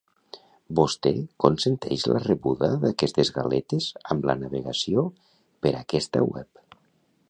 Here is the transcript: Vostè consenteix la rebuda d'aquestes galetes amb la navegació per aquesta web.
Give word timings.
Vostè 0.77 1.11
consenteix 1.45 2.05
la 2.13 2.23
rebuda 2.25 2.71
d'aquestes 2.87 3.33
galetes 3.37 3.93
amb 4.15 4.27
la 4.31 4.39
navegació 4.43 5.09
per 5.67 5.79
aquesta 5.85 6.29
web. 6.35 6.81